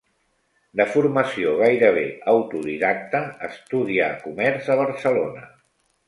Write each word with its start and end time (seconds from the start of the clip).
De 0.79 0.85
formació 0.91 1.51
gairebé 1.59 2.05
autodidacta, 2.31 3.21
estudià 3.49 4.07
comerç 4.23 4.71
a 4.77 4.79
Barcelona. 4.81 5.45